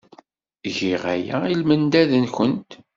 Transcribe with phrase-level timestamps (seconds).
[0.75, 2.71] Giɣ aya i lmendad-nwent.